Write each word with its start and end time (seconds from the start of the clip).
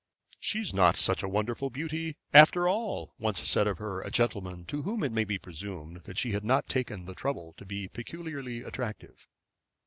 "She's 0.39 0.73
not 0.73 0.95
such 0.95 1.21
a 1.21 1.29
wonderful 1.29 1.69
beauty, 1.69 2.17
after 2.33 2.67
all," 2.67 3.13
once 3.19 3.39
said 3.47 3.67
of 3.67 3.77
her 3.77 4.01
a 4.01 4.09
gentleman 4.09 4.65
to 4.65 4.81
whom 4.81 5.03
it 5.03 5.11
may 5.11 5.25
be 5.25 5.37
presumed 5.37 5.97
that 6.05 6.17
she 6.17 6.31
had 6.31 6.43
not 6.43 6.67
taken 6.67 7.05
the 7.05 7.13
trouble 7.13 7.53
to 7.59 7.65
be 7.67 7.87
peculiarly 7.87 8.63
attractive. 8.63 9.27